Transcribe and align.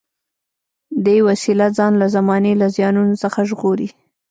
دې 1.05 1.17
وسیله 1.27 1.67
ځان 1.77 1.93
له 2.01 2.07
زمانې 2.15 2.53
له 2.61 2.67
زیانونو 2.75 3.13
څخه 3.23 3.39
ژغوري. 3.49 3.89